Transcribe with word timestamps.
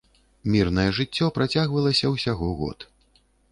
Мірнае 0.53 0.85
жыццё 0.99 1.29
працягвалася 1.37 2.13
ўсяго 2.15 2.51
год. 2.65 2.89